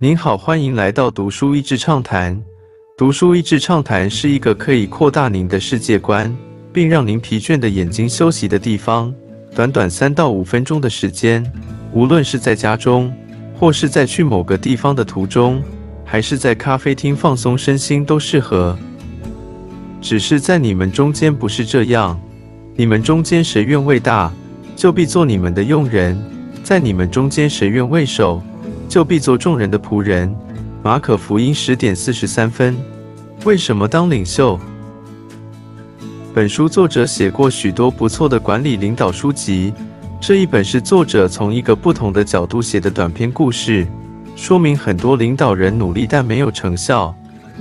[0.00, 2.40] 您好，欢迎来到读书益智畅谈。
[2.96, 6.32] 读书益智畅谈是一个可以扩大您的世界观，
[6.72, 9.12] 并让您疲倦的眼睛休息的地方。
[9.56, 11.44] 短短三到五分钟的时间，
[11.92, 13.12] 无论是在家中，
[13.58, 15.60] 或是在去某个地方的途中，
[16.04, 18.78] 还是在咖啡厅放松身心，都适合。
[20.00, 22.16] 只是在你们中间不是这样。
[22.76, 24.32] 你们中间谁愿为大，
[24.76, 26.16] 就必做你们的佣人；
[26.62, 28.40] 在你们中间谁愿为首，
[28.88, 30.34] 就必做众人的仆人。
[30.82, 32.76] 马可福音十点四十三分。
[33.44, 34.58] 为什么当领袖？
[36.34, 39.72] 本书作者写过许多不错的管理领导书籍，
[40.20, 43.86] 这一本是作者从一个不同的角度写的短篇故事，
[44.34, 47.14] 说明很多领导人努力但没有成效。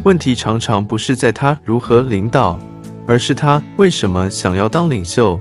[0.04, 2.60] 问题常常不是在他如何领导。
[3.10, 5.40] 而是他为什么想要当领袖？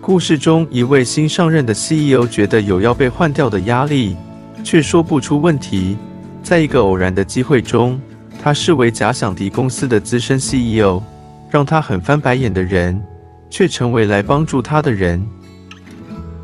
[0.00, 4.16] 故事中一位新上任的 CEO 觉得有要被换掉的压力，
[4.62, 5.96] 却说不出问题。
[6.42, 8.00] 在一个偶然的机会中，
[8.42, 11.00] 他视为假想敌公司的资深 CEO，
[11.50, 13.02] 让他很翻白眼的人，
[13.48, 15.26] 却成为来帮助他的人。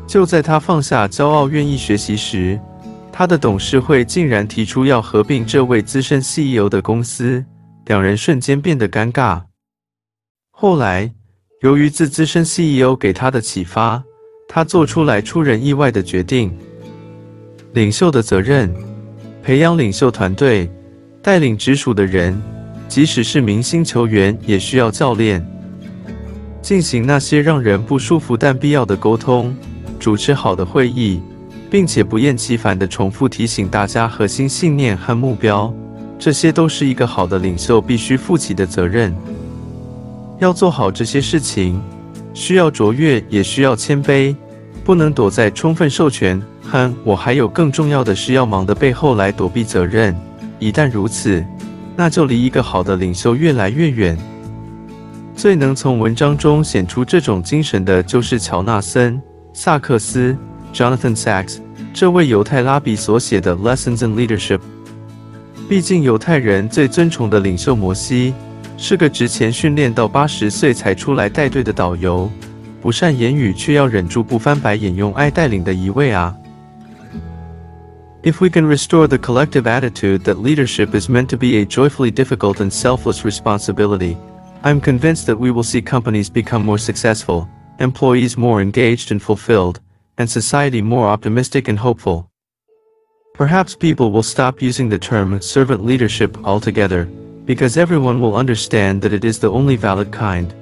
[0.07, 2.59] 就在他放下骄傲，愿意学习时，
[3.11, 7.45] 他的董事会竟然提出要合并这位资深 CEO 的公司，
[7.85, 9.43] 两人瞬间变得尴尬。
[10.49, 11.13] 后来，
[11.61, 14.03] 由于自资深 CEO 给他的启发，
[14.49, 16.51] 他做出来出人意外的决定。
[17.73, 18.73] 领袖的责任：
[19.41, 20.69] 培养领袖团队，
[21.21, 22.37] 带领直属的人，
[22.89, 25.45] 即使是明星球员也需要教练。
[26.61, 29.55] 进行那些让人不舒服但必要的沟通，
[29.97, 31.21] 主持好的会议，
[31.69, 35.73] 并且不厌其烦地重复提醒大家核心信念和目标，
[36.19, 39.15] 这些都是一个好的领袖必须负起的责任。
[40.39, 41.81] 要做好这些事情，
[42.33, 44.35] 需要卓越，也需要谦卑，
[44.83, 50.15] 不能躲在充分授权哼我还有更重要的事要忙的背后来躲避责任。
[50.57, 51.45] 一旦如此，
[51.97, 54.17] 那就离一个好的领袖越来越远。
[55.35, 59.17] 最能从文章中显出这种精神的，就是乔纳森·
[59.53, 60.37] 萨克斯
[60.73, 61.57] （Jonathan Sachs）
[61.93, 64.57] 这位犹太拉比所写的《Lessons in Leadership》。
[65.67, 68.33] 毕竟，犹太人最尊崇的领袖摩西。
[68.77, 72.27] 是个值前训练到八十岁才出来带队的导游，
[72.81, 76.35] 不善言语却要忍住不翻白眼，用爱带领的一位啊。
[78.22, 82.60] If we can restore the collective attitude that leadership is meant to be a joyfully difficult
[82.60, 84.16] and selfless responsibility,
[84.64, 87.48] I'm convinced that we will see companies become more successful,
[87.78, 89.80] employees more engaged and fulfilled,
[90.18, 92.30] and society more optimistic and hopeful.
[93.34, 97.04] Perhaps people will stop using the term servant leadership altogether
[97.44, 100.52] because everyone will understand that it is the only valid kind.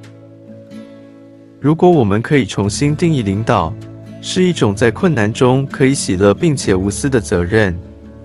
[1.60, 3.72] 如果我们可以重新定义领导
[4.21, 7.77] 是一种在困难中可以喜乐并且无私的责任，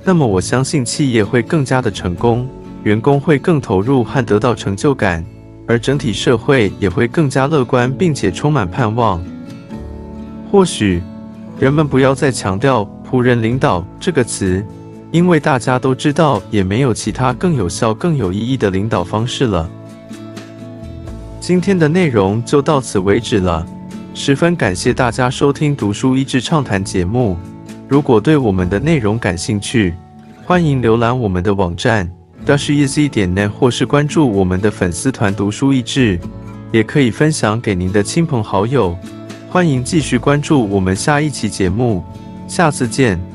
[0.03, 2.49] 那么我相信企业会更加的成功，
[2.83, 5.25] 员工会更投入和得到成就感，
[5.67, 9.25] 而整体社会也会更加乐观并且充满盼望。
[10.51, 11.03] 或许
[11.59, 14.65] 人们不要再强调仆人领导这个词。
[15.13, 19.71] 因为大家都知道，也没有其他更有效、更有意义的领导方式了。
[21.39, 23.65] 今天的内容就到此为止了，
[24.17, 27.37] 十分感谢大家收听《读书益智畅谈》节目。
[27.89, 29.93] 如果对我们的内容感兴趣，
[30.47, 32.09] 欢迎浏览我们的网站
[32.47, 36.19] dasheasy 点 net，或是关注我们的粉丝团“读书益智”，
[36.71, 38.97] 也可以分享给您的亲朋好友。
[39.51, 42.03] 欢迎继续关注我们下一期节目，
[42.47, 43.34] 下次见。